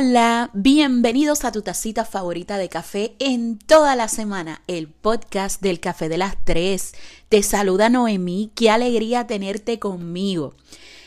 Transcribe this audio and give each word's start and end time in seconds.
Hola, 0.00 0.50
bienvenidos 0.54 1.44
a 1.44 1.50
tu 1.50 1.62
tacita 1.62 2.04
favorita 2.04 2.56
de 2.56 2.68
café 2.68 3.16
en 3.18 3.58
toda 3.58 3.96
la 3.96 4.06
semana, 4.06 4.62
el 4.68 4.86
podcast 4.86 5.60
del 5.60 5.80
café 5.80 6.08
de 6.08 6.18
las 6.18 6.36
tres. 6.44 6.94
Te 7.28 7.42
saluda 7.42 7.88
Noemí, 7.88 8.52
qué 8.54 8.70
alegría 8.70 9.26
tenerte 9.26 9.80
conmigo. 9.80 10.54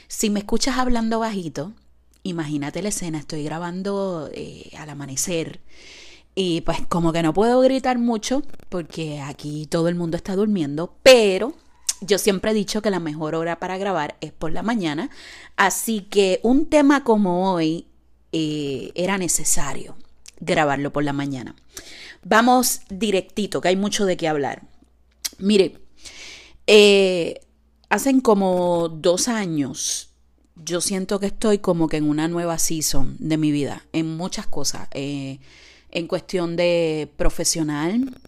Si 0.10 0.30
me 0.30 0.42
escuchas 0.42 0.78
hablando 0.78 1.20
bajito, 1.20 1.72
imagínate 2.24 2.82
la 2.82 2.90
escena, 2.90 3.20
estoy 3.20 3.46
grabando 3.46 4.30
eh, 4.34 4.70
al 4.78 4.90
amanecer 4.90 5.62
y 6.36 6.60
pues 6.60 6.80
como 6.90 7.14
que 7.14 7.24
no 7.24 7.34
puedo 7.34 7.62
gritar 7.62 7.98
mucho 7.98 8.44
porque 8.68 9.22
aquí 9.22 9.68
todo 9.68 9.88
el 9.88 9.96
mundo 9.96 10.18
está 10.18 10.36
durmiendo, 10.36 10.96
pero 11.02 11.54
yo 12.02 12.18
siempre 12.18 12.52
he 12.52 12.56
dicho 12.56 12.82
que 12.82 12.90
la 12.90 13.00
mejor 13.00 13.36
hora 13.36 13.58
para 13.58 13.78
grabar 13.78 14.18
es 14.20 14.34
por 14.34 14.52
la 14.52 14.64
mañana, 14.64 15.10
así 15.56 16.02
que 16.02 16.42
un 16.44 16.66
tema 16.66 17.06
como 17.06 17.54
hoy 17.54 17.88
eh, 18.32 18.92
era 18.96 19.18
necesario 19.18 19.96
grabarlo 20.40 20.92
por 20.92 21.04
la 21.04 21.14
mañana. 21.14 21.56
Vamos 22.24 22.82
directito, 22.90 23.62
que 23.62 23.70
hay 23.70 23.76
mucho 23.76 24.06
de 24.06 24.18
qué 24.18 24.28
hablar. 24.28 24.64
Mire, 25.38 25.78
eh, 26.68 27.42
hacen 27.90 28.22
como 28.22 28.90
dos 28.90 29.28
años 29.28 30.10
yo 30.56 30.80
siento 30.82 31.20
que 31.20 31.28
estoy 31.28 31.58
como 31.58 31.88
que 31.88 31.98
en 31.98 32.08
una 32.08 32.28
nueva 32.28 32.60
season 32.60 33.16
de 33.20 33.38
mi 33.38 33.52
vida, 33.52 33.86
en 33.94 34.16
muchas 34.16 34.46
cosas, 34.46 34.88
eh, 34.92 35.40
en 35.90 36.08
cuestión 36.08 36.56
de 36.56 37.12
profesional, 37.18 38.20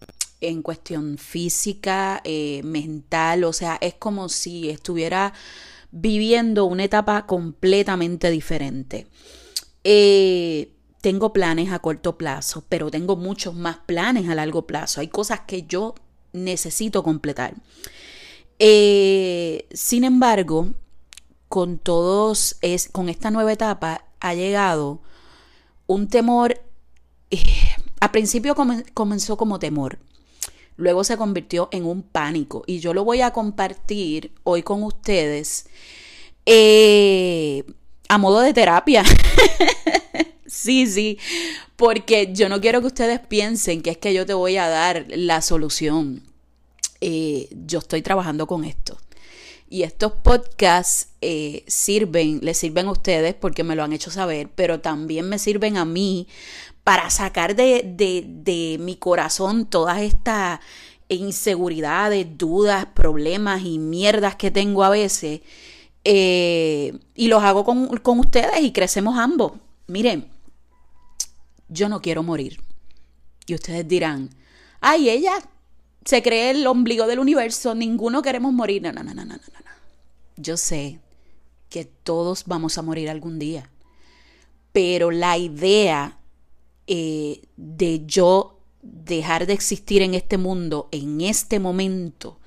en 0.41 0.63
cuestión 0.63 1.17
física, 1.17 2.21
mental, 2.63 3.43
o 3.43 3.53
sea, 3.53 3.77
es 3.79 3.93
como 3.93 4.29
si 4.29 4.69
estuviera 4.69 5.33
viviendo 5.91 6.65
una 6.65 6.85
etapa 6.85 7.25
completamente 7.27 8.31
diferente. 8.31 9.07
Eh, 9.83 10.71
tengo 11.01 11.33
planes 11.33 11.71
a 11.71 11.79
corto 11.79 12.17
plazo, 12.17 12.63
pero 12.69 12.89
tengo 12.89 13.15
muchos 13.15 13.53
más 13.53 13.77
planes 13.85 14.29
a 14.29 14.35
largo 14.35 14.65
plazo. 14.65 15.01
Hay 15.01 15.09
cosas 15.09 15.41
que 15.41 15.63
yo 15.63 15.95
necesito 16.31 17.03
completar. 17.03 17.55
Eh, 18.59 19.67
sin 19.73 20.03
embargo, 20.03 20.69
con 21.49 21.77
todos, 21.77 22.57
es, 22.61 22.87
con 22.87 23.09
esta 23.09 23.31
nueva 23.31 23.51
etapa 23.51 24.05
ha 24.19 24.33
llegado 24.33 25.01
un 25.87 26.07
temor. 26.07 26.61
Eh, 27.29 27.37
a 27.99 28.11
principio 28.11 28.55
comenzó 28.93 29.37
como 29.37 29.59
temor, 29.59 29.99
luego 30.75 31.03
se 31.03 31.17
convirtió 31.17 31.69
en 31.71 31.85
un 31.85 32.03
pánico 32.03 32.63
y 32.67 32.79
yo 32.79 32.93
lo 32.93 33.03
voy 33.03 33.21
a 33.21 33.31
compartir 33.31 34.33
hoy 34.43 34.61
con 34.61 34.83
ustedes 34.83 35.67
a 38.13 38.17
modo 38.19 38.41
de 38.41 38.53
terapia. 38.53 39.03
sí, 40.45 40.85
sí, 40.85 41.17
porque 41.75 42.31
yo 42.31 42.47
no 42.47 42.61
quiero 42.61 42.81
que 42.81 42.87
ustedes 42.87 43.19
piensen 43.19 43.81
que 43.81 43.89
es 43.89 43.97
que 43.97 44.13
yo 44.13 44.25
te 44.25 44.35
voy 44.35 44.57
a 44.57 44.67
dar 44.67 45.05
la 45.09 45.41
solución. 45.41 46.21
Eh, 47.01 47.49
yo 47.65 47.79
estoy 47.79 48.01
trabajando 48.03 48.45
con 48.45 48.65
esto. 48.65 48.97
Y 49.67 49.81
estos 49.81 50.11
podcasts 50.11 51.07
eh, 51.21 51.63
sirven, 51.67 52.39
les 52.43 52.59
sirven 52.59 52.85
a 52.85 52.91
ustedes 52.91 53.33
porque 53.33 53.63
me 53.63 53.75
lo 53.75 53.83
han 53.83 53.93
hecho 53.93 54.11
saber, 54.11 54.49
pero 54.53 54.79
también 54.79 55.27
me 55.27 55.39
sirven 55.39 55.77
a 55.77 55.85
mí 55.85 56.27
para 56.83 57.09
sacar 57.09 57.55
de, 57.55 57.81
de 57.83 58.77
mi 58.79 58.95
corazón 58.95 59.65
todas 59.65 60.01
estas 60.01 60.59
inseguridades, 61.09 62.27
dudas, 62.37 62.85
problemas 62.93 63.63
y 63.63 63.79
mierdas 63.79 64.35
que 64.35 64.51
tengo 64.51 64.83
a 64.83 64.89
veces 64.89 65.41
eh, 66.03 66.97
y 67.15 67.27
los 67.27 67.43
hago 67.43 67.63
con, 67.63 67.97
con 67.97 68.19
ustedes 68.19 68.61
y 68.61 68.71
crecemos 68.71 69.17
ambos. 69.17 69.53
Miren, 69.87 70.27
yo 71.69 71.89
no 71.89 72.01
quiero 72.01 72.23
morir. 72.23 72.61
Y 73.45 73.55
ustedes 73.55 73.87
dirán, 73.87 74.29
ay, 74.79 75.09
ella 75.09 75.33
se 76.05 76.21
cree 76.21 76.51
el 76.51 76.67
ombligo 76.67 77.07
del 77.07 77.19
universo, 77.19 77.75
ninguno 77.75 78.21
queremos 78.21 78.53
morir. 78.53 78.81
No, 78.81 78.91
no, 78.91 79.03
no, 79.03 79.13
no, 79.13 79.25
no, 79.25 79.35
no. 79.35 79.39
Yo 80.37 80.57
sé 80.57 80.99
que 81.69 81.85
todos 81.85 82.43
vamos 82.45 82.77
a 82.77 82.81
morir 82.81 83.09
algún 83.09 83.39
día. 83.39 83.69
Pero 84.71 85.11
la 85.11 85.37
idea 85.37 86.17
eh, 86.87 87.41
de 87.55 88.05
yo 88.05 88.59
dejar 88.81 89.47
de 89.47 89.53
existir 89.53 90.01
en 90.01 90.13
este 90.13 90.37
mundo, 90.37 90.89
en 90.91 91.21
este 91.21 91.59
momento, 91.59 92.39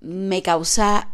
me 0.00 0.42
causa 0.42 1.13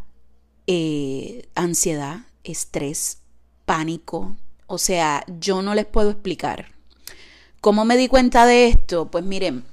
eh, 0.73 1.49
ansiedad, 1.57 2.21
estrés, 2.45 3.19
pánico. 3.65 4.37
O 4.69 4.79
sea, 4.79 5.25
yo 5.27 5.63
no 5.63 5.75
les 5.75 5.85
puedo 5.85 6.11
explicar. 6.11 6.67
¿Cómo 7.61 7.85
me 7.85 7.97
di 7.97 8.07
cuenta 8.07 8.47
de 8.47 8.69
esto? 8.69 9.11
Pues 9.11 9.25
miren, 9.25 9.65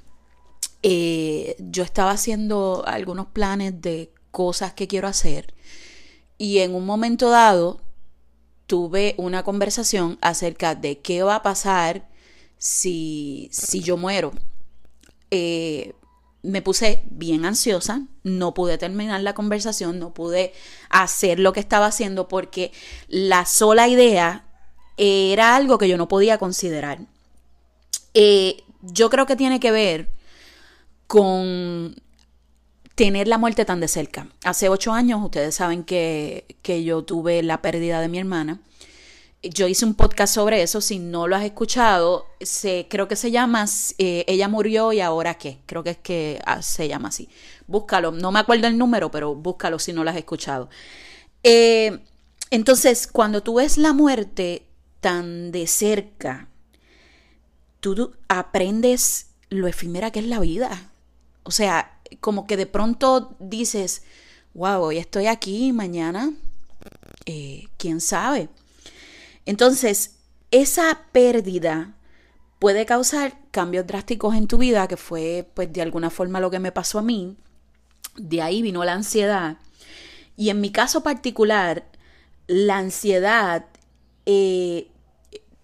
eh, 0.82 1.54
yo 1.60 1.84
estaba 1.84 2.10
haciendo 2.10 2.82
algunos 2.84 3.28
planes 3.28 3.80
de 3.80 4.10
cosas 4.32 4.72
que 4.72 4.88
quiero 4.88 5.06
hacer 5.06 5.54
y 6.36 6.58
en 6.58 6.74
un 6.74 6.84
momento 6.84 7.30
dado 7.30 7.80
tuve 8.66 9.14
una 9.18 9.44
conversación 9.44 10.18
acerca 10.20 10.74
de 10.74 10.98
qué 10.98 11.22
va 11.22 11.36
a 11.36 11.42
pasar 11.44 12.08
si, 12.58 13.48
si 13.52 13.82
yo 13.82 13.96
muero. 13.96 14.32
Eh, 15.30 15.94
me 16.42 16.62
puse 16.62 17.02
bien 17.10 17.44
ansiosa, 17.44 18.02
no 18.22 18.54
pude 18.54 18.78
terminar 18.78 19.20
la 19.22 19.34
conversación, 19.34 19.98
no 19.98 20.14
pude 20.14 20.52
hacer 20.88 21.38
lo 21.38 21.52
que 21.52 21.60
estaba 21.60 21.86
haciendo 21.86 22.28
porque 22.28 22.72
la 23.08 23.44
sola 23.44 23.88
idea 23.88 24.44
era 24.96 25.56
algo 25.56 25.78
que 25.78 25.88
yo 25.88 25.96
no 25.96 26.08
podía 26.08 26.38
considerar. 26.38 27.00
Eh, 28.14 28.62
yo 28.82 29.10
creo 29.10 29.26
que 29.26 29.36
tiene 29.36 29.60
que 29.60 29.70
ver 29.70 30.10
con 31.06 31.96
tener 32.94 33.28
la 33.28 33.38
muerte 33.38 33.64
tan 33.64 33.80
de 33.80 33.88
cerca. 33.88 34.28
Hace 34.44 34.68
ocho 34.68 34.92
años, 34.92 35.20
ustedes 35.22 35.54
saben 35.54 35.84
que, 35.84 36.56
que 36.62 36.84
yo 36.84 37.02
tuve 37.02 37.42
la 37.42 37.62
pérdida 37.62 38.00
de 38.00 38.08
mi 38.08 38.18
hermana 38.18 38.60
yo 39.42 39.68
hice 39.68 39.84
un 39.84 39.94
podcast 39.94 40.34
sobre 40.34 40.62
eso, 40.62 40.80
si 40.80 40.98
no 40.98 41.28
lo 41.28 41.36
has 41.36 41.44
escuchado, 41.44 42.26
creo 42.88 43.06
que 43.06 43.16
se 43.16 43.30
llama 43.30 43.66
eh, 43.98 44.24
Ella 44.26 44.48
murió 44.48 44.92
y 44.92 45.00
ahora 45.00 45.34
qué, 45.34 45.58
creo 45.66 45.84
que 45.84 45.90
es 45.90 45.98
que 45.98 46.40
ah, 46.44 46.62
se 46.62 46.88
llama 46.88 47.08
así. 47.08 47.28
Búscalo, 47.66 48.10
no 48.10 48.32
me 48.32 48.40
acuerdo 48.40 48.66
el 48.66 48.78
número, 48.78 49.10
pero 49.10 49.34
búscalo 49.34 49.78
si 49.78 49.92
no 49.92 50.02
lo 50.02 50.10
has 50.10 50.16
escuchado. 50.16 50.68
Eh, 51.42 52.00
entonces, 52.50 53.06
cuando 53.06 53.42
tú 53.42 53.54
ves 53.54 53.78
la 53.78 53.92
muerte 53.92 54.66
tan 55.00 55.52
de 55.52 55.66
cerca, 55.66 56.48
tú 57.80 58.12
aprendes 58.28 59.26
lo 59.50 59.68
efímera 59.68 60.10
que 60.10 60.20
es 60.20 60.26
la 60.26 60.40
vida. 60.40 60.90
O 61.44 61.50
sea, 61.50 62.00
como 62.20 62.46
que 62.46 62.56
de 62.56 62.66
pronto 62.66 63.36
dices, 63.38 64.02
wow, 64.54 64.82
hoy 64.82 64.98
estoy 64.98 65.26
aquí, 65.26 65.72
mañana, 65.72 66.32
eh, 67.26 67.68
quién 67.76 68.00
sabe. 68.00 68.48
Entonces, 69.48 70.16
esa 70.50 71.06
pérdida 71.10 71.94
puede 72.58 72.84
causar 72.84 73.38
cambios 73.50 73.86
drásticos 73.86 74.34
en 74.34 74.46
tu 74.46 74.58
vida, 74.58 74.86
que 74.88 74.98
fue 74.98 75.48
pues 75.54 75.72
de 75.72 75.80
alguna 75.80 76.10
forma 76.10 76.38
lo 76.38 76.50
que 76.50 76.58
me 76.58 76.70
pasó 76.70 76.98
a 76.98 77.02
mí. 77.02 77.34
De 78.18 78.42
ahí 78.42 78.60
vino 78.60 78.84
la 78.84 78.92
ansiedad. 78.92 79.56
Y 80.36 80.50
en 80.50 80.60
mi 80.60 80.70
caso 80.70 81.02
particular, 81.02 81.86
la 82.46 82.76
ansiedad 82.76 83.64
eh, 84.26 84.88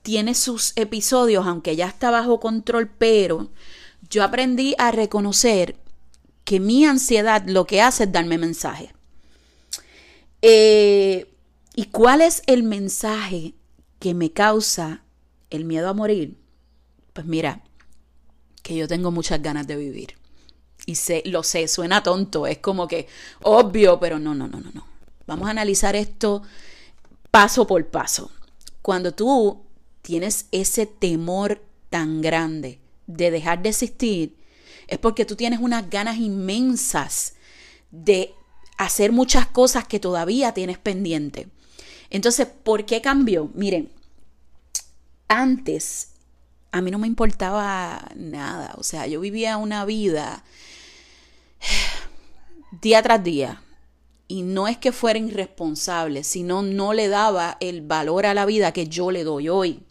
tiene 0.00 0.34
sus 0.34 0.72
episodios, 0.76 1.46
aunque 1.46 1.76
ya 1.76 1.86
está 1.86 2.10
bajo 2.10 2.40
control, 2.40 2.88
pero 2.88 3.50
yo 4.08 4.24
aprendí 4.24 4.74
a 4.78 4.92
reconocer 4.92 5.76
que 6.44 6.58
mi 6.58 6.86
ansiedad 6.86 7.42
lo 7.44 7.66
que 7.66 7.82
hace 7.82 8.04
es 8.04 8.12
darme 8.12 8.38
mensajes. 8.38 8.92
Eh, 10.40 11.30
¿Y 11.74 11.84
cuál 11.90 12.22
es 12.22 12.42
el 12.46 12.62
mensaje 12.62 13.52
que 14.04 14.12
me 14.12 14.32
causa 14.32 15.02
el 15.48 15.64
miedo 15.64 15.88
a 15.88 15.94
morir, 15.94 16.36
pues 17.14 17.24
mira, 17.24 17.62
que 18.62 18.76
yo 18.76 18.86
tengo 18.86 19.10
muchas 19.10 19.40
ganas 19.40 19.66
de 19.66 19.76
vivir. 19.76 20.18
Y 20.84 20.96
sé, 20.96 21.22
lo 21.24 21.42
sé, 21.42 21.68
suena 21.68 22.02
tonto, 22.02 22.46
es 22.46 22.58
como 22.58 22.86
que 22.86 23.08
obvio, 23.40 23.98
pero 23.98 24.18
no, 24.18 24.34
no, 24.34 24.46
no, 24.46 24.60
no, 24.60 24.70
no. 24.74 24.86
Vamos 25.26 25.48
a 25.48 25.52
analizar 25.52 25.96
esto 25.96 26.42
paso 27.30 27.66
por 27.66 27.86
paso. 27.86 28.30
Cuando 28.82 29.12
tú 29.12 29.62
tienes 30.02 30.48
ese 30.52 30.84
temor 30.84 31.64
tan 31.88 32.20
grande 32.20 32.80
de 33.06 33.30
dejar 33.30 33.62
de 33.62 33.70
existir, 33.70 34.36
es 34.86 34.98
porque 34.98 35.24
tú 35.24 35.34
tienes 35.34 35.60
unas 35.60 35.88
ganas 35.88 36.18
inmensas 36.18 37.36
de 37.90 38.34
hacer 38.76 39.12
muchas 39.12 39.46
cosas 39.46 39.88
que 39.88 39.98
todavía 39.98 40.52
tienes 40.52 40.76
pendiente. 40.76 41.48
Entonces, 42.14 42.46
¿por 42.46 42.86
qué 42.86 43.00
cambió? 43.00 43.50
Miren, 43.54 43.90
antes 45.26 46.10
a 46.70 46.80
mí 46.80 46.92
no 46.92 46.98
me 47.00 47.08
importaba 47.08 48.08
nada, 48.14 48.72
o 48.78 48.84
sea, 48.84 49.08
yo 49.08 49.18
vivía 49.18 49.56
una 49.56 49.84
vida 49.84 50.44
día 52.80 53.02
tras 53.02 53.24
día. 53.24 53.62
Y 54.28 54.42
no 54.42 54.68
es 54.68 54.78
que 54.78 54.92
fuera 54.92 55.18
irresponsable, 55.18 56.22
sino 56.22 56.62
no 56.62 56.92
le 56.92 57.08
daba 57.08 57.56
el 57.58 57.82
valor 57.82 58.26
a 58.26 58.34
la 58.34 58.46
vida 58.46 58.72
que 58.72 58.86
yo 58.86 59.10
le 59.10 59.24
doy 59.24 59.48
hoy. 59.48 59.82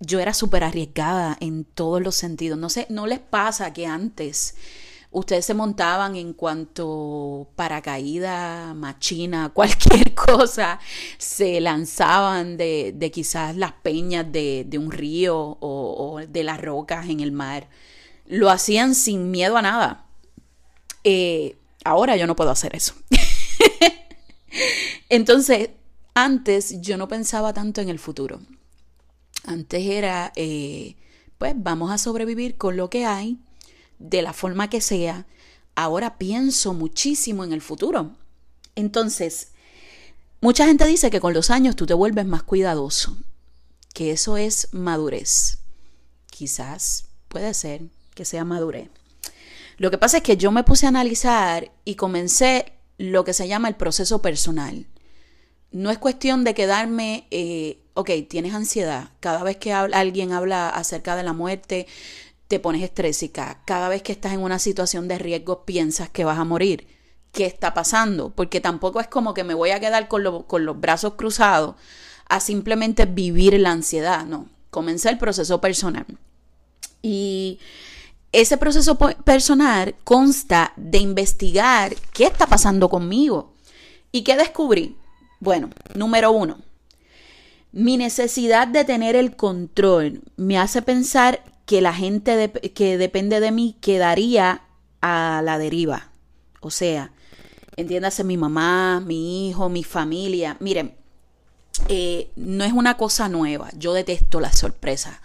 yo 0.00 0.20
era 0.20 0.32
súper 0.32 0.64
arriesgada 0.64 1.36
en 1.40 1.64
todos 1.64 2.00
los 2.00 2.14
sentidos. 2.14 2.58
No 2.58 2.70
sé, 2.70 2.86
no 2.88 3.06
les 3.06 3.18
pasa 3.18 3.74
que 3.74 3.86
antes 3.86 4.54
ustedes 5.10 5.44
se 5.44 5.54
montaban 5.54 6.16
en 6.16 6.32
cuanto 6.32 7.50
paracaídas, 7.56 8.74
machina, 8.74 9.48
cualquier 9.54 10.14
cosa, 10.14 10.78
se 11.18 11.60
lanzaban 11.60 12.56
de, 12.56 12.92
de 12.94 13.10
quizás 13.10 13.56
las 13.56 13.72
peñas 13.72 14.30
de, 14.30 14.64
de 14.66 14.78
un 14.78 14.90
río 14.90 15.38
o, 15.38 15.58
o, 15.60 16.18
de 16.26 16.44
las 16.44 16.60
rocas 16.60 17.08
en 17.08 17.20
el 17.20 17.32
mar. 17.32 17.68
Lo 18.26 18.50
hacían 18.50 18.94
sin 18.94 19.30
miedo 19.30 19.56
a 19.56 19.62
nada. 19.62 20.06
Eh, 21.04 21.56
ahora 21.84 22.16
yo 22.16 22.26
no 22.26 22.36
puedo 22.36 22.50
hacer 22.50 22.76
eso. 22.76 22.94
Entonces, 25.08 25.70
antes 26.14 26.80
yo 26.82 26.96
no 26.96 27.08
pensaba 27.08 27.52
tanto 27.54 27.80
en 27.80 27.88
el 27.88 27.98
futuro. 27.98 28.40
Antes 29.44 29.86
era, 29.86 30.32
eh, 30.36 30.96
pues 31.38 31.54
vamos 31.56 31.90
a 31.90 31.96
sobrevivir 31.96 32.58
con 32.58 32.76
lo 32.76 32.90
que 32.90 33.06
hay 33.06 33.38
de 33.98 34.22
la 34.22 34.32
forma 34.32 34.70
que 34.70 34.80
sea, 34.80 35.26
ahora 35.74 36.18
pienso 36.18 36.74
muchísimo 36.74 37.44
en 37.44 37.52
el 37.52 37.60
futuro. 37.60 38.16
Entonces, 38.74 39.48
mucha 40.40 40.66
gente 40.66 40.86
dice 40.86 41.10
que 41.10 41.20
con 41.20 41.34
los 41.34 41.50
años 41.50 41.76
tú 41.76 41.86
te 41.86 41.94
vuelves 41.94 42.26
más 42.26 42.42
cuidadoso, 42.42 43.16
que 43.94 44.10
eso 44.12 44.36
es 44.36 44.68
madurez. 44.72 45.58
Quizás 46.30 47.06
puede 47.28 47.54
ser 47.54 47.82
que 48.14 48.24
sea 48.24 48.44
madurez. 48.44 48.90
Lo 49.76 49.90
que 49.90 49.98
pasa 49.98 50.18
es 50.18 50.22
que 50.24 50.36
yo 50.36 50.50
me 50.50 50.64
puse 50.64 50.86
a 50.86 50.88
analizar 50.88 51.70
y 51.84 51.94
comencé 51.94 52.72
lo 52.98 53.24
que 53.24 53.32
se 53.32 53.46
llama 53.46 53.68
el 53.68 53.76
proceso 53.76 54.20
personal. 54.20 54.86
No 55.70 55.90
es 55.90 55.98
cuestión 55.98 56.44
de 56.44 56.54
quedarme, 56.54 57.26
eh, 57.30 57.78
ok, 57.94 58.10
tienes 58.28 58.54
ansiedad. 58.54 59.10
Cada 59.20 59.44
vez 59.44 59.56
que 59.56 59.72
alguien 59.72 60.32
habla 60.32 60.68
acerca 60.68 61.14
de 61.14 61.22
la 61.22 61.32
muerte, 61.32 61.86
te 62.48 62.58
pones 62.58 62.82
estrésica. 62.82 63.60
Cada 63.64 63.88
vez 63.88 64.02
que 64.02 64.12
estás 64.12 64.32
en 64.32 64.40
una 64.40 64.58
situación 64.58 65.06
de 65.06 65.18
riesgo 65.18 65.64
piensas 65.64 66.08
que 66.08 66.24
vas 66.24 66.38
a 66.38 66.44
morir. 66.44 66.86
¿Qué 67.32 67.44
está 67.44 67.74
pasando? 67.74 68.30
Porque 68.30 68.60
tampoco 68.60 69.00
es 69.00 69.06
como 69.06 69.34
que 69.34 69.44
me 69.44 69.54
voy 69.54 69.70
a 69.70 69.80
quedar 69.80 70.08
con, 70.08 70.42
con 70.44 70.64
los 70.64 70.80
brazos 70.80 71.14
cruzados 71.14 71.76
a 72.28 72.40
simplemente 72.40 73.04
vivir 73.04 73.58
la 73.60 73.72
ansiedad. 73.72 74.24
No, 74.24 74.48
comencé 74.70 75.10
el 75.10 75.18
proceso 75.18 75.60
personal. 75.60 76.06
Y 77.02 77.60
ese 78.32 78.56
proceso 78.56 78.96
personal 78.98 79.94
consta 80.04 80.72
de 80.76 80.98
investigar 80.98 81.94
qué 82.12 82.24
está 82.24 82.46
pasando 82.46 82.88
conmigo. 82.88 83.52
¿Y 84.10 84.22
qué 84.22 84.36
descubrí? 84.36 84.96
Bueno, 85.40 85.70
número 85.94 86.32
uno, 86.32 86.58
mi 87.72 87.96
necesidad 87.96 88.66
de 88.66 88.84
tener 88.84 89.16
el 89.16 89.36
control 89.36 90.22
me 90.36 90.58
hace 90.58 90.82
pensar 90.82 91.42
que 91.68 91.82
la 91.82 91.92
gente 91.92 92.50
que 92.50 92.96
depende 92.96 93.40
de 93.40 93.52
mí 93.52 93.76
quedaría 93.82 94.62
a 95.02 95.42
la 95.44 95.58
deriva. 95.58 96.10
O 96.60 96.70
sea, 96.70 97.12
entiéndase 97.76 98.24
mi 98.24 98.38
mamá, 98.38 99.00
mi 99.04 99.50
hijo, 99.50 99.68
mi 99.68 99.84
familia. 99.84 100.56
Miren, 100.60 100.94
eh, 101.88 102.30
no 102.36 102.64
es 102.64 102.72
una 102.72 102.96
cosa 102.96 103.28
nueva. 103.28 103.68
Yo 103.76 103.92
detesto 103.92 104.40
las 104.40 104.58
sorpresas. 104.58 105.18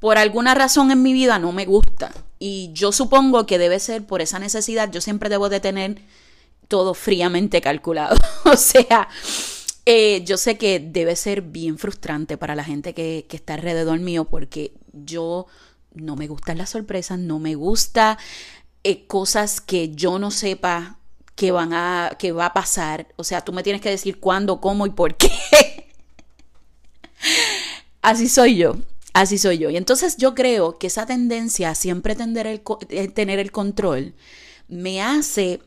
Por 0.00 0.18
alguna 0.18 0.56
razón 0.56 0.90
en 0.90 1.00
mi 1.00 1.12
vida 1.12 1.38
no 1.38 1.52
me 1.52 1.64
gusta. 1.64 2.12
Y 2.40 2.70
yo 2.72 2.90
supongo 2.90 3.46
que 3.46 3.58
debe 3.58 3.78
ser 3.78 4.04
por 4.04 4.20
esa 4.20 4.40
necesidad. 4.40 4.90
Yo 4.90 5.00
siempre 5.00 5.28
debo 5.28 5.48
de 5.48 5.60
tener 5.60 6.02
todo 6.66 6.92
fríamente 6.92 7.60
calculado. 7.60 8.16
o 8.46 8.56
sea, 8.56 9.08
eh, 9.86 10.24
yo 10.24 10.38
sé 10.38 10.58
que 10.58 10.80
debe 10.80 11.14
ser 11.14 11.42
bien 11.42 11.78
frustrante 11.78 12.36
para 12.36 12.56
la 12.56 12.64
gente 12.64 12.94
que, 12.94 13.26
que 13.28 13.36
está 13.36 13.54
alrededor 13.54 14.00
mío 14.00 14.24
porque 14.24 14.72
yo 14.92 15.46
no 15.94 16.16
me 16.16 16.26
gustan 16.26 16.58
las 16.58 16.70
sorpresas, 16.70 17.18
no 17.18 17.38
me 17.38 17.54
gusta 17.54 18.18
eh, 18.84 19.06
cosas 19.06 19.60
que 19.60 19.94
yo 19.94 20.18
no 20.18 20.30
sepa 20.30 20.98
que 21.34 21.52
van 21.52 21.72
a 21.72 22.16
que 22.18 22.32
va 22.32 22.46
a 22.46 22.52
pasar. 22.52 23.08
O 23.16 23.24
sea, 23.24 23.42
tú 23.42 23.52
me 23.52 23.62
tienes 23.62 23.80
que 23.80 23.90
decir 23.90 24.18
cuándo, 24.18 24.60
cómo 24.60 24.86
y 24.86 24.90
por 24.90 25.16
qué. 25.16 25.30
así 28.02 28.28
soy 28.28 28.56
yo. 28.56 28.76
Así 29.12 29.38
soy 29.38 29.58
yo. 29.58 29.70
Y 29.70 29.76
entonces 29.76 30.16
yo 30.16 30.34
creo 30.34 30.78
que 30.78 30.88
esa 30.88 31.06
tendencia 31.06 31.70
a 31.70 31.74
siempre 31.74 32.14
tener 32.14 32.46
el, 32.46 32.62
eh, 32.88 33.08
tener 33.08 33.38
el 33.38 33.50
control 33.50 34.14
me 34.68 35.02
hace 35.02 35.60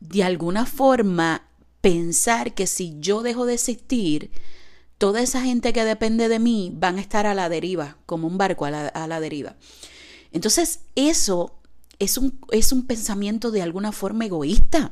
de 0.00 0.22
alguna 0.22 0.66
forma 0.66 1.48
pensar 1.80 2.54
que 2.54 2.66
si 2.66 2.96
yo 3.00 3.22
dejo 3.22 3.46
de 3.46 3.54
existir, 3.54 4.30
toda 4.98 5.22
esa 5.22 5.40
gente 5.42 5.72
que 5.72 5.84
depende 5.84 6.28
de 6.28 6.38
mí 6.38 6.72
van 6.74 6.98
a 6.98 7.00
estar 7.00 7.26
a 7.26 7.34
la 7.34 7.48
deriva, 7.48 7.96
como 8.04 8.26
un 8.26 8.36
barco 8.36 8.66
a 8.66 8.70
la, 8.70 9.20
deriva. 9.20 9.56
Entonces, 10.32 10.80
eso 10.96 11.54
es 11.98 12.18
un, 12.18 12.38
es 12.50 12.72
un 12.72 12.86
pensamiento 12.86 13.50
de 13.50 13.62
alguna 13.62 13.92
forma 13.92 14.26
egoísta. 14.26 14.90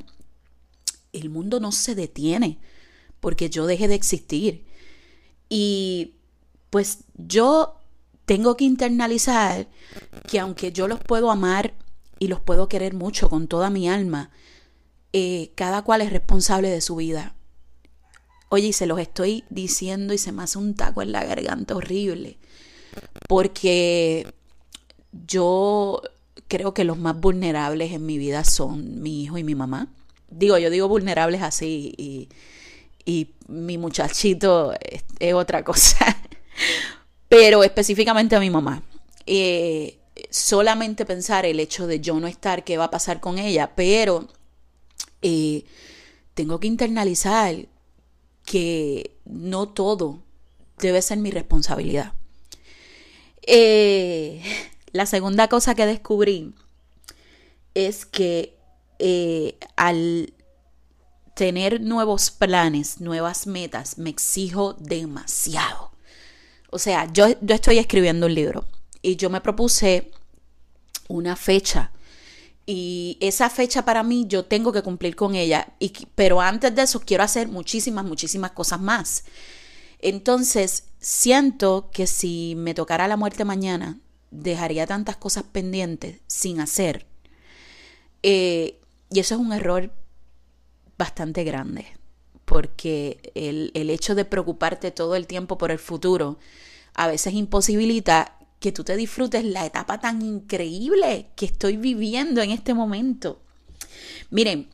El 1.13 1.29
mundo 1.29 1.61
no 1.61 1.73
se 1.73 1.95
detiene 1.95 2.59
porque 3.21 3.51
yo 3.51 3.67
deje 3.67 3.89
de 3.89 3.97
existir. 3.97 4.65
Y 5.49 6.15
pues 6.71 7.05
yo 7.15 7.81
tengo 8.25 8.57
que 8.57 8.65
internalizar 8.65 9.69
que 10.29 10.41
aunque 10.41 10.73
yo 10.73 10.89
los 10.89 11.01
puedo 11.01 11.31
amar 11.31 11.75
y 12.19 12.29
los 12.29 12.41
puedo 12.41 12.69
querer 12.69 12.95
mucho 12.95 13.29
con 13.29 13.47
toda 13.47 13.71
mi 13.71 13.89
alma, 13.89 14.31
eh, 15.13 15.53
cada 15.55 15.83
cual 15.83 16.03
es 16.03 16.13
responsable 16.13 16.71
de 16.71 16.81
su 16.81 16.97
vida. 16.97 17.36
Oye, 18.49 18.69
y 18.69 18.73
se 18.73 18.87
los 18.87 18.99
estoy 18.99 19.45
diciendo 19.51 20.15
y 20.15 20.19
se 20.19 20.33
me 20.33 20.43
hace 20.43 20.59
un 20.59 20.75
taco 20.75 21.03
en 21.03 21.13
la 21.13 21.25
garganta 21.25 21.75
horrible. 21.75 22.39
Porque 23.29 24.33
yo 25.27 26.03
creo 26.49 26.75
que 26.75 26.85
los 26.85 26.99
más 26.99 27.19
vulnerables 27.19 27.93
en 27.93 28.07
mi 28.07 28.19
vida 28.19 28.45
son 28.45 29.03
mi 29.03 29.25
hijo 29.25 29.39
y 29.39 29.45
mi 29.45 29.55
mamá. 29.55 29.89
Digo, 30.29 30.59
yo 30.59 30.71
digo 30.71 30.89
vulnerables 30.89 31.43
así 31.43 31.95
y, 31.97 32.29
y 33.05 33.35
mi 33.49 33.79
muchachito 33.79 34.75
es, 35.19 35.35
otra 35.35 35.65
cosa. 35.65 36.17
Pero 37.29 37.65
específicamente 37.65 38.37
a 38.37 38.41
mi 38.41 38.51
mamá. 38.51 38.83
Eh, 39.27 39.99
solamente 40.31 41.05
pensar 41.05 41.47
el 41.47 41.61
hecho 41.61 41.87
de 41.87 42.01
yo 42.01 42.19
no 42.21 42.27
estar, 42.27 42.65
qué 42.65 42.77
va 42.77 42.85
a 42.85 42.91
pasar 42.91 43.21
con 43.21 43.39
ella, 43.39 43.73
pero 43.75 44.29
eh, 45.21 45.65
tengo 46.35 46.61
que 46.61 46.69
internalizar 46.69 47.67
que 48.47 49.19
no 49.27 49.69
todo 49.69 50.23
debe 50.79 51.03
ser 51.03 51.19
mi 51.19 51.31
responsabilidad. 51.31 52.15
Eh, 53.43 54.43
la 54.93 55.05
segunda 55.05 55.49
cosa 55.49 55.75
que 55.75 55.85
descubrí 55.85 56.55
es 57.75 58.07
que 58.07 58.57
eh, 58.99 59.59
al 59.77 60.33
tener 61.35 61.83
nuevos 61.83 62.31
planes, 62.31 63.01
nuevas 63.01 63.47
metas, 63.47 63.99
me 63.99 64.09
exijo 64.09 64.73
demasiado. 64.75 65.91
O 66.71 66.79
sea, 66.79 67.13
yo, 67.13 67.29
yo 67.43 67.55
estoy 67.55 67.79
escribiendo 67.79 68.27
un 68.27 68.35
libro 68.35 68.65
y 69.03 69.17
yo 69.17 69.29
me 69.29 69.43
propuse 69.43 70.11
una 71.09 71.37
fecha 71.37 71.91
y 72.67 73.17
esa 73.21 73.49
fecha 73.49 73.85
para 73.85 74.03
mí 74.03 74.27
yo 74.27 74.45
tengo 74.45 74.73
que 74.73 74.83
cumplir 74.83 75.15
con 75.15 75.37
ella. 75.37 75.69
Y, 75.79 75.93
pero 76.17 76.41
antes 76.41 76.75
de 76.75 76.83
eso 76.83 77.01
quiero 77.01 77.23
hacer 77.23 77.47
muchísimas, 77.47 78.05
muchísimas 78.05 78.51
cosas 78.51 78.81
más. 78.81 79.25
Entonces, 80.01 80.85
siento 80.99 81.91
que 81.93 82.09
si 82.09 82.55
me 82.57 82.75
tocara 82.75 83.07
la 83.07 83.17
muerte 83.17 83.45
mañana, 83.45 84.01
dejaría 84.33 84.87
tantas 84.87 85.17
cosas 85.17 85.45
pendientes 85.45 86.21
sin 86.27 86.61
hacer. 86.61 87.07
Eh, 88.25 88.81
y 89.11 89.21
eso 89.21 89.37
es 89.37 89.41
un 89.41 89.53
error 89.53 89.93
bastante 90.99 91.45
grande, 91.45 91.87
porque 92.45 93.31
el, 93.35 93.71
el 93.75 93.91
hecho 93.91 94.17
de 94.17 94.25
preocuparte 94.25 94.91
todo 94.91 95.15
el 95.15 95.29
tiempo 95.29 95.57
por 95.57 95.71
el 95.71 95.79
futuro 95.79 96.39
a 96.95 97.07
veces 97.07 97.35
imposibilita 97.35 98.37
que 98.61 98.73
tú 98.73 98.85
te 98.85 98.97
disfrutes 98.97 99.45
la 99.45 99.67
etapa 99.67 100.01
tan 100.01 100.23
increíble 100.23 101.31
que 101.37 101.47
estoy 101.47 101.77
viviendo 101.77 102.41
en 102.43 102.51
este 102.51 102.75
momento. 102.75 103.43
Miren, 104.31 104.69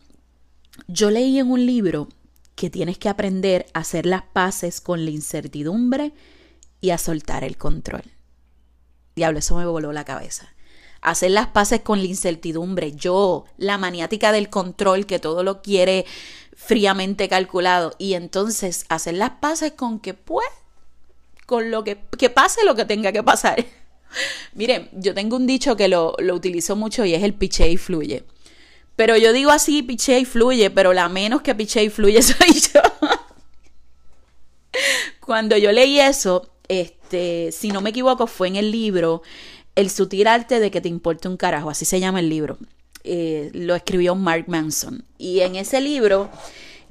yo 0.88 1.10
leí 1.10 1.38
en 1.38 1.50
un 1.50 1.66
libro 1.66 2.08
que 2.54 2.70
tienes 2.70 2.98
que 2.98 3.08
aprender 3.08 3.66
a 3.74 3.80
hacer 3.80 4.06
las 4.06 4.22
paces 4.22 4.80
con 4.80 5.04
la 5.04 5.10
incertidumbre 5.10 6.12
y 6.80 6.90
a 6.90 6.98
soltar 6.98 7.44
el 7.44 7.56
control. 7.56 8.02
Diablo, 9.16 9.40
eso 9.40 9.56
me 9.56 9.66
voló 9.66 9.92
la 9.92 10.04
cabeza. 10.04 10.54
Hacer 11.00 11.32
las 11.32 11.48
paces 11.48 11.80
con 11.80 11.98
la 11.98 12.06
incertidumbre. 12.06 12.92
Yo, 12.92 13.44
la 13.56 13.76
maniática 13.78 14.32
del 14.32 14.48
control 14.48 15.06
que 15.06 15.18
todo 15.18 15.42
lo 15.42 15.60
quiere 15.60 16.06
fríamente 16.54 17.28
calculado. 17.28 17.94
Y 17.98 18.14
entonces 18.14 18.86
hacer 18.88 19.14
las 19.14 19.30
paces 19.40 19.72
con 19.72 19.98
que, 19.98 20.14
pues, 20.14 20.46
con 21.46 21.70
lo 21.70 21.84
que, 21.84 21.96
pase 21.96 22.64
lo 22.64 22.74
que 22.74 22.84
tenga 22.84 23.12
que 23.12 23.22
pasar. 23.22 23.64
Miren, 24.54 24.88
yo 24.92 25.14
tengo 25.14 25.36
un 25.36 25.46
dicho 25.46 25.76
que 25.76 25.88
lo, 25.88 26.14
lo 26.18 26.34
utilizo 26.34 26.76
mucho 26.76 27.04
y 27.04 27.14
es 27.14 27.22
el 27.22 27.34
piché 27.34 27.70
y 27.70 27.76
fluye. 27.76 28.24
Pero 28.96 29.16
yo 29.16 29.32
digo 29.32 29.50
así, 29.50 29.82
piché 29.82 30.20
y 30.20 30.24
fluye, 30.24 30.70
pero 30.70 30.92
la 30.92 31.08
menos 31.08 31.42
que 31.42 31.54
piché 31.54 31.82
y 31.84 31.88
fluye 31.88 32.22
soy 32.22 32.52
yo. 32.52 32.80
Cuando 35.20 35.56
yo 35.56 35.72
leí 35.72 36.00
eso, 36.00 36.50
Este, 36.68 37.50
si 37.52 37.70
no 37.70 37.80
me 37.80 37.90
equivoco, 37.90 38.26
fue 38.26 38.48
en 38.48 38.56
el 38.56 38.70
libro 38.70 39.22
El 39.74 39.90
sutil 39.90 40.26
arte 40.26 40.60
de 40.60 40.70
que 40.70 40.80
te 40.80 40.88
importe 40.88 41.28
un 41.28 41.36
carajo, 41.36 41.70
así 41.70 41.84
se 41.84 42.00
llama 42.00 42.20
el 42.20 42.28
libro. 42.28 42.58
Eh, 43.04 43.50
lo 43.52 43.74
escribió 43.74 44.14
Mark 44.14 44.44
Manson. 44.48 45.04
Y 45.18 45.40
en 45.40 45.56
ese 45.56 45.80
libro, 45.80 46.30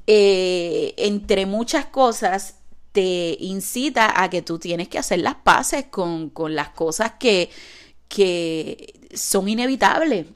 eh, 0.08 0.94
entre 0.98 1.46
muchas 1.46 1.86
cosas, 1.86 2.56
te 2.92 3.38
incita 3.40 4.22
a 4.22 4.30
que 4.30 4.42
tú 4.42 4.60
tienes 4.60 4.90
que 4.90 5.00
hacer 5.00 5.20
las 5.20 5.36
paces 5.36 5.86
con, 5.86 6.30
con 6.30 6.56
las 6.56 6.70
cosas 6.70 7.14
que, 7.20 7.50
que 8.08 9.10
son 9.14 9.48
inevitables. 9.48 10.28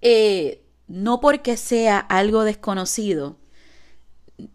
Eh, 0.00 0.64
no 0.88 1.20
porque 1.20 1.56
sea 1.56 1.98
algo 1.98 2.44
desconocido, 2.44 3.36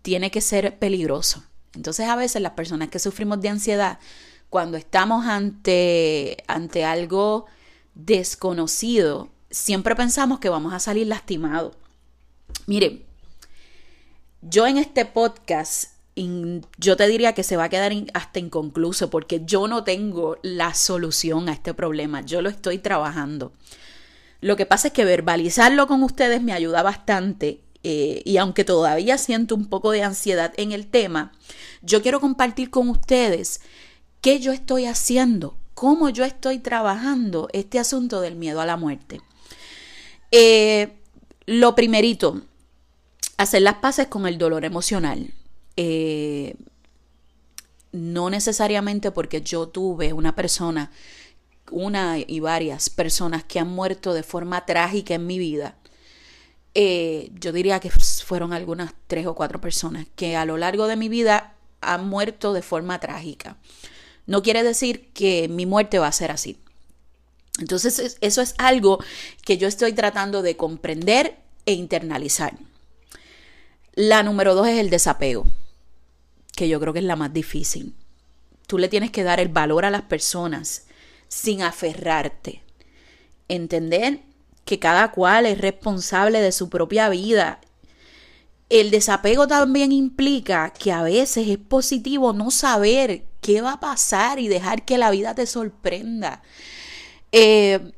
tiene 0.02 0.30
que 0.32 0.42
ser 0.42 0.78
peligroso. 0.78 1.44
Entonces 1.74 2.08
a 2.10 2.16
veces 2.16 2.42
las 2.42 2.54
personas 2.54 2.90
que 2.90 3.00
sufrimos 3.00 3.40
de 3.42 3.50
ansiedad, 3.50 4.00
cuando 4.50 4.78
estamos 4.78 5.26
ante, 5.26 6.44
ante 6.48 6.84
algo 6.84 7.46
desconocido, 7.96 9.30
siempre 9.50 9.96
pensamos 9.96 10.40
que 10.40 10.50
vamos 10.50 10.74
a 10.74 10.80
salir 10.80 11.08
lastimados. 11.08 11.76
Miren, 12.66 13.06
yo 14.42 14.68
en 14.68 14.78
este 14.78 15.06
podcast, 15.06 15.92
yo 16.77 16.97
te 16.97 17.07
diría 17.07 17.33
que 17.33 17.43
se 17.43 17.57
va 17.57 17.65
a 17.65 17.69
quedar 17.69 17.91
hasta 18.13 18.39
inconcluso 18.39 19.09
porque 19.09 19.43
yo 19.45 19.67
no 19.67 19.83
tengo 19.83 20.38
la 20.41 20.74
solución 20.74 21.50
a 21.50 21.53
este 21.53 21.74
problema, 21.74 22.21
yo 22.21 22.41
lo 22.41 22.50
estoy 22.50 22.79
trabajando. 22.79 23.51
Lo 24.41 24.55
que 24.55 24.65
pasa 24.65 24.88
es 24.88 24.93
que 24.93 25.05
verbalizarlo 25.05 25.88
con 25.88 26.03
ustedes 26.03 26.41
me 26.41 26.53
ayuda 26.53 26.83
bastante 26.83 27.62
eh, 27.83 28.21
y 28.25 28.38
aunque 28.38 28.63
todavía 28.63 29.17
siento 29.17 29.55
un 29.55 29.65
poco 29.65 29.91
de 29.91 30.03
ansiedad 30.03 30.53
en 30.57 30.71
el 30.71 30.88
tema, 30.88 31.31
yo 31.81 32.01
quiero 32.01 32.19
compartir 32.19 32.69
con 32.69 32.89
ustedes 32.89 33.62
qué 34.21 34.39
yo 34.39 34.51
estoy 34.51 34.86
haciendo, 34.86 35.57
cómo 35.74 36.09
yo 36.09 36.25
estoy 36.25 36.59
trabajando 36.59 37.50
este 37.53 37.79
asunto 37.79 38.21
del 38.21 38.36
miedo 38.36 38.62
a 38.62 38.65
la 38.65 38.77
muerte. 38.77 39.21
Eh, 40.31 40.97
lo 41.45 41.75
primerito, 41.75 42.41
hacer 43.38 43.62
las 43.62 43.75
paces 43.75 44.07
con 44.07 44.27
el 44.27 44.38
dolor 44.38 44.65
emocional. 44.65 45.33
Eh, 45.77 46.55
no 47.91 48.29
necesariamente 48.29 49.12
porque 49.12 49.41
yo 49.41 49.67
tuve 49.67 50.13
una 50.13 50.36
persona, 50.36 50.91
una 51.72 52.17
y 52.19 52.39
varias 52.39 52.89
personas 52.89 53.43
que 53.43 53.60
han 53.60 53.69
muerto 53.69 54.13
de 54.13 54.24
forma 54.24 54.65
trágica 54.65 55.13
en 55.13 55.25
mi 55.25 55.39
vida. 55.39 55.75
Eh, 56.74 57.31
yo 57.39 57.51
diría 57.51 57.79
que 57.79 57.89
fueron 57.89 58.53
algunas 58.53 58.93
tres 59.07 59.25
o 59.25 59.36
cuatro 59.36 59.60
personas 59.60 60.05
que 60.15 60.36
a 60.36 60.46
lo 60.46 60.57
largo 60.57 60.88
de 60.88 60.96
mi 60.96 61.10
vida 61.10 61.55
han 61.81 62.07
muerto 62.07 62.53
de 62.53 62.62
forma 62.62 63.00
trágica. 63.00 63.57
No 64.25 64.43
quiere 64.43 64.63
decir 64.63 65.12
que 65.13 65.48
mi 65.48 65.65
muerte 65.65 66.00
va 66.00 66.07
a 66.07 66.12
ser 66.12 66.31
así. 66.31 66.60
Entonces 67.60 68.17
eso 68.22 68.41
es 68.41 68.53
algo 68.57 69.00
que 69.43 69.57
yo 69.57 69.67
estoy 69.67 69.93
tratando 69.93 70.41
de 70.41 70.57
comprender 70.57 71.38
e 71.65 71.74
internalizar. 71.74 72.55
La 73.96 74.22
número 74.22 74.53
dos 74.53 74.67
es 74.67 74.77
el 74.77 74.91
desapego, 74.91 75.48
que 76.58 76.68
yo 76.68 76.80
creo 76.80 76.92
que 76.92 77.00
es 77.00 77.06
la 77.06 77.16
más 77.16 77.32
difícil. 77.32 77.94
Tú 78.66 78.80
le 78.80 78.90
tienes 78.90 79.12
que 79.12 79.24
dar 79.24 79.40
el 79.40 79.48
valor 79.48 79.86
a 79.86 79.92
las 79.92 80.02
personas 80.02 80.88
sin 81.28 81.62
aferrarte. 81.62 82.64
Entender 83.48 84.22
que 84.66 84.80
cada 84.80 85.12
cual 85.12 85.46
es 85.46 85.60
responsable 85.60 86.42
de 86.42 86.52
su 86.52 86.68
propia 86.68 87.10
vida. 87.10 87.62
El 88.70 88.90
desapego 88.90 89.48
también 89.48 89.92
implica 89.92 90.74
que 90.74 90.92
a 90.92 91.04
veces 91.04 91.48
es 91.48 91.60
positivo 91.60 92.34
no 92.34 92.50
saber 92.50 93.24
qué 93.40 93.62
va 93.62 93.74
a 93.74 93.80
pasar 93.80 94.40
y 94.40 94.48
dejar 94.48 94.84
que 94.84 94.98
la 94.98 95.12
vida 95.12 95.36
te 95.36 95.46
sorprenda. 95.46 96.42
Eh, 97.32 97.92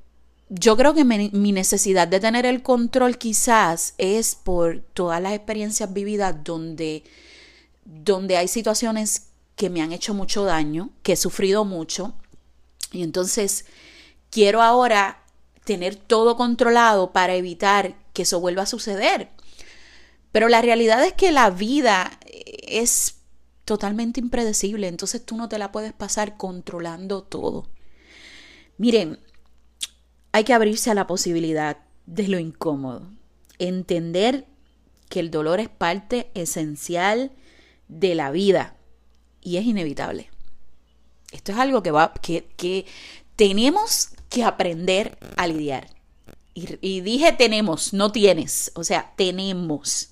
yo 0.49 0.75
creo 0.75 0.93
que 0.93 1.05
mi 1.05 1.51
necesidad 1.53 2.09
de 2.09 2.19
tener 2.19 2.45
el 2.45 2.61
control 2.61 3.17
quizás 3.17 3.93
es 3.97 4.35
por 4.35 4.81
todas 4.93 5.21
las 5.21 5.33
experiencias 5.33 5.93
vividas 5.93 6.43
donde, 6.43 7.03
donde 7.89 8.37
hay 8.37 8.47
situaciones 8.47 9.29
que 9.55 9.69
me 9.69 9.81
han 9.81 9.91
hecho 9.91 10.13
mucho 10.13 10.45
daño, 10.45 10.91
que 11.03 11.13
he 11.13 11.17
sufrido 11.17 11.65
mucho. 11.65 12.13
Y 12.91 13.03
entonces 13.03 13.65
quiero 14.29 14.61
ahora 14.61 15.23
tener 15.65 15.95
todo 15.95 16.37
controlado 16.37 17.11
para 17.11 17.35
evitar 17.35 17.95
que 18.13 18.21
eso 18.21 18.39
vuelva 18.39 18.63
a 18.63 18.67
suceder. 18.67 19.29
Pero 20.31 20.49
la 20.49 20.61
realidad 20.61 21.03
es 21.03 21.13
que 21.13 21.31
la 21.31 21.49
vida 21.49 22.19
es 22.25 23.15
totalmente 23.65 24.19
impredecible, 24.19 24.87
entonces 24.87 25.25
tú 25.25 25.35
no 25.35 25.49
te 25.49 25.59
la 25.59 25.71
puedes 25.71 25.93
pasar 25.93 26.37
controlando 26.37 27.23
todo. 27.23 27.67
Miren, 28.77 29.19
hay 30.31 30.43
que 30.43 30.53
abrirse 30.53 30.91
a 30.91 30.95
la 30.95 31.07
posibilidad 31.07 31.77
de 32.05 32.27
lo 32.27 32.39
incómodo, 32.39 33.11
entender 33.57 34.47
que 35.09 35.19
el 35.19 35.31
dolor 35.31 35.59
es 35.59 35.69
parte 35.69 36.31
esencial 36.33 37.31
de 37.89 38.15
la 38.15 38.31
vida 38.31 38.77
y 39.41 39.57
es 39.57 39.65
inevitable. 39.65 40.29
Esto 41.31 41.51
es 41.51 41.57
algo 41.57 41.83
que, 41.83 41.91
va, 41.91 42.13
que, 42.13 42.47
que 42.55 42.85
tenemos 43.35 44.11
que 44.29 44.43
aprender 44.43 45.17
a 45.35 45.47
lidiar. 45.47 45.89
Y, 46.53 47.01
dije 47.01 47.31
tenemos, 47.31 47.93
no 47.93 48.11
tienes, 48.11 48.71
o 48.75 48.83
sea, 48.83 49.13
tenemos. 49.15 50.09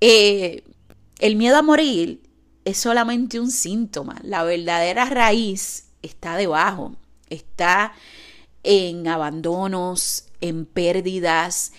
Eh, 0.00 0.62
el 1.18 1.36
miedo 1.36 1.56
a 1.56 1.62
morir 1.62 2.22
es 2.64 2.76
solamente 2.76 3.40
un 3.40 3.50
síntoma, 3.50 4.20
la 4.22 4.44
verdadera 4.44 5.06
raíz 5.06 5.86
está 6.02 6.36
debajo, 6.36 6.96
está 7.30 7.94
en 8.62 9.08
abandonos, 9.08 10.26
en 10.40 10.66
pérdidas, 10.66 11.72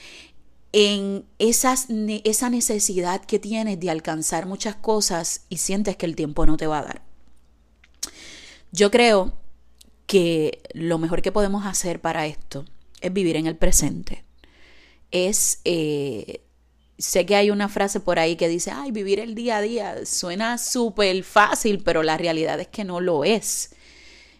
en 0.71 1.25
esa 1.39 2.49
necesidad 2.49 3.25
que 3.25 3.39
tienes 3.39 3.79
de 3.79 3.89
alcanzar 3.89 4.45
muchas 4.45 4.75
cosas 4.75 5.45
y 5.49 5.57
sientes 5.57 5.97
que 5.97 6.05
el 6.05 6.15
tiempo 6.15 6.45
no 6.45 6.57
te 6.57 6.67
va 6.67 6.79
a 6.79 6.83
dar. 6.83 7.01
Yo 8.71 8.91
creo 8.91 9.33
que 10.05 10.61
lo 10.73 10.97
mejor 10.97 11.21
que 11.21 11.31
podemos 11.31 11.65
hacer 11.65 12.01
para 12.01 12.27
esto 12.27 12.65
es 13.01 13.11
vivir 13.11 13.35
en 13.35 13.47
el 13.47 13.55
presente. 13.55 14.23
Es, 15.11 15.61
eh, 15.65 16.43
sé 16.99 17.25
que 17.25 17.35
hay 17.35 17.49
una 17.49 17.69
frase 17.69 17.99
por 17.99 18.19
ahí 18.19 18.35
que 18.35 18.47
dice, 18.47 18.71
ay, 18.71 18.91
vivir 18.91 19.19
el 19.19 19.33
día 19.33 19.57
a 19.57 19.61
día 19.61 20.05
suena 20.05 20.59
súper 20.59 21.23
fácil, 21.23 21.81
pero 21.83 22.03
la 22.03 22.17
realidad 22.17 22.59
es 22.59 22.67
que 22.67 22.83
no 22.83 22.99
lo 22.99 23.23
es. 23.23 23.75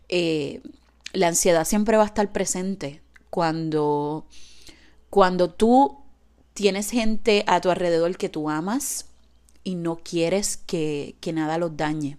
Eh, 0.10 0.62
la 1.14 1.28
ansiedad 1.28 1.66
siempre 1.66 1.98
va 1.98 2.04
a 2.04 2.08
estar 2.08 2.32
presente 2.32 3.02
cuando, 3.30 4.28
cuando 5.10 5.50
tú 5.52 5.99
tienes 6.60 6.92
gente 6.92 7.46
a 7.48 7.62
tu 7.62 7.72
alrededor 7.72 8.18
que 8.18 8.28
tú 8.28 8.50
amas 8.50 9.06
y 9.64 9.76
no 9.76 9.96
quieres 9.96 10.58
que, 10.58 11.16
que 11.22 11.32
nada 11.32 11.58
los 11.58 11.78
dañe. 11.78 12.18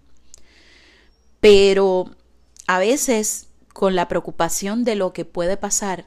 Pero 1.41 2.11
a 2.67 2.79
veces 2.79 3.49
con 3.75 3.95
la 3.95 4.09
preocupación 4.09 4.83
de 4.83 4.95
lo 4.95 5.13
que 5.13 5.27
puede 5.27 5.59
pasar, 5.59 6.07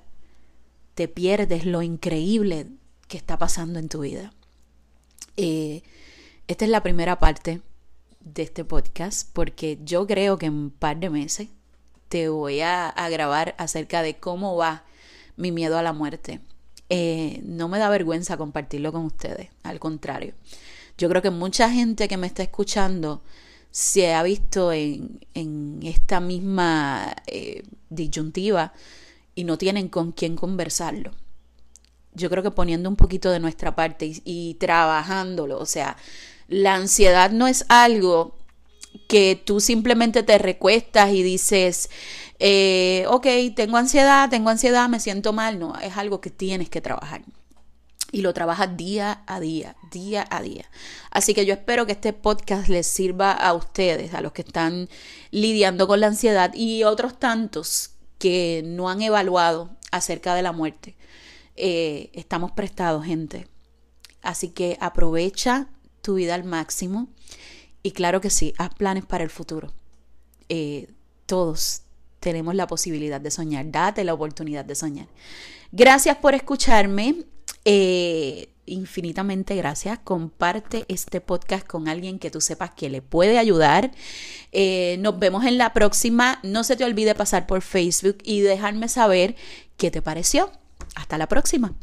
te 0.96 1.08
pierdes 1.08 1.64
lo 1.68 1.84
increíble 1.84 2.70
que 3.08 3.18
está 3.18 3.38
pasando 3.38 3.78
en 3.78 3.88
tu 3.88 4.00
vida. 4.00 4.34
Eh, 5.38 5.84
esta 6.48 6.66
es 6.66 6.72
la 6.72 6.82
primera 6.82 7.20
parte 7.20 7.62
de 8.20 8.42
este 8.42 8.66
podcast 8.66 9.30
porque 9.32 9.78
yo 9.84 10.08
creo 10.08 10.40
que 10.40 10.48
en 10.48 10.54
un 10.54 10.72
par 10.72 11.00
de 11.00 11.12
meses 11.12 11.50
te 12.10 12.30
voy 12.30 12.62
a, 12.62 12.96
grabar 13.12 13.54
acerca 13.60 14.02
de 14.02 14.18
cómo 14.18 14.56
va 14.56 14.86
mi 15.38 15.52
miedo 15.52 15.78
a 15.78 15.84
la 15.84 15.94
muerte. 15.94 16.40
Eh, 16.96 17.42
no 17.44 17.70
me 17.70 17.80
da 17.80 17.90
vergüenza 17.90 18.38
compartirlo 18.38 18.92
con 18.92 19.06
ustedes, 19.06 19.50
al 19.64 19.80
contrario. 19.80 20.36
Yo 20.96 21.10
creo 21.10 21.24
que 21.24 21.32
mucha 21.32 21.72
gente 21.72 22.08
que 22.08 22.18
me 22.18 22.28
está 22.28 22.44
escuchando 22.44 23.24
se 23.72 24.14
ha 24.14 24.22
visto 24.22 24.72
en, 24.72 25.20
esta 25.82 26.20
misma 26.20 27.16
eh, 27.26 27.64
disyuntiva 27.90 28.74
y 29.34 29.44
no 29.44 29.58
tienen 29.58 29.88
con 29.88 30.12
quién 30.12 30.36
conversarlo. 30.36 31.14
Yo 32.14 32.30
creo 32.30 32.44
que 32.44 32.52
poniendo 32.52 32.90
un 32.90 32.96
poquito 32.96 33.32
de 33.32 33.40
nuestra 33.40 33.76
parte 33.76 34.06
y, 34.06 34.22
y 34.24 34.54
trabajándolo, 34.60 35.58
o 35.58 35.66
sea, 35.66 35.98
la 36.48 36.76
ansiedad 36.76 37.32
no 37.32 37.48
es 37.48 37.66
algo 37.70 38.38
que 39.08 39.42
tú 39.44 39.60
simplemente 39.62 40.22
te 40.22 40.38
recuestas 40.38 41.12
y 41.12 41.24
dices, 41.24 41.90
eh, 42.40 43.06
ok, 43.10 43.28
tengo 43.56 43.78
ansiedad, 43.78 44.30
tengo 44.30 44.50
ansiedad, 44.50 44.90
me 44.90 45.00
siento 45.00 45.34
mal. 45.34 45.60
No, 45.60 45.76
es 45.80 45.98
algo 45.98 46.22
que 46.22 46.30
tienes 46.30 46.70
que 46.70 46.82
trabajar. 46.82 47.24
Y 48.12 48.22
lo 48.22 48.34
trabajas 48.34 48.78
día 48.78 49.24
a 49.26 49.40
día, 49.40 49.76
día 49.92 50.28
a 50.30 50.42
día. 50.42 50.70
Así 51.10 51.34
que 51.34 51.46
yo 51.46 51.54
espero 51.54 51.86
que 51.86 51.94
este 51.94 52.14
podcast 52.14 52.68
les 52.70 52.86
sirva 52.86 53.32
a 53.32 53.54
ustedes, 53.54 54.14
a 54.14 54.22
los 54.22 54.34
que 54.34 54.44
están 54.44 54.88
lidiando 55.32 55.88
con 55.88 56.00
la 56.00 56.08
ansiedad 56.08 56.54
y 56.54 56.84
otros 56.84 57.18
tantos 57.20 57.92
que 58.20 58.62
no 58.66 58.90
han 58.90 59.02
evaluado 59.02 59.76
acerca 59.92 60.36
de 60.36 60.44
la 60.44 60.52
muerte. 60.52 60.96
Eh, 61.56 62.12
estamos 62.14 62.52
prestados, 62.52 63.06
gente. 63.06 63.48
Así 64.22 64.50
que 64.50 64.78
aprovecha 64.80 65.68
tu 66.02 66.16
vida 66.16 66.36
al 66.36 66.44
máximo 66.44 67.10
y 67.84 67.92
claro 67.92 68.22
que 68.22 68.30
sí, 68.30 68.54
haz 68.58 68.74
planes 68.76 69.06
para 69.06 69.24
el 69.24 69.30
futuro. 69.30 69.74
eh, 70.50 70.88
todos 71.26 71.83
tenemos 72.24 72.56
la 72.56 72.68
posibilidad 72.68 73.20
de 73.20 73.30
soñar. 73.30 73.70
Date 73.70 74.04
la 74.06 74.14
oportunidad 74.14 74.64
de 74.64 74.76
soñar. 74.76 75.08
Gracias 75.74 76.18
por 76.18 76.34
escucharme. 76.34 77.26
Eh, 77.66 78.50
infinitamente 78.66 79.56
gracias. 79.58 80.00
Comparte 80.00 80.86
este 80.88 81.20
podcast 81.20 81.68
con 81.68 81.90
alguien 81.90 82.20
que 82.20 82.32
tú 82.32 82.40
sepas 82.40 82.72
que 82.72 82.90
le 82.90 83.02
puede 83.02 83.38
ayudar. 83.38 83.92
Eh, 84.54 84.96
nos 85.02 85.20
vemos 85.20 85.44
en 85.46 85.58
la 85.58 85.74
próxima. 85.74 86.40
No 86.44 86.64
se 86.64 86.78
te 86.78 86.86
olvide 86.86 87.14
pasar 87.14 87.46
por 87.46 87.62
Facebook 87.62 88.20
y 88.24 88.40
dejarme 88.40 88.88
saber 88.88 89.36
qué 89.76 89.92
te 89.92 90.02
pareció. 90.02 90.50
Hasta 90.96 91.18
la 91.18 91.28
próxima. 91.28 91.76